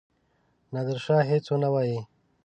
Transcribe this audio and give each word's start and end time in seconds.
نادرشاه 0.73 1.23
هیڅ 1.31 1.45
ونه 1.51 1.69
وايي. 1.73 1.99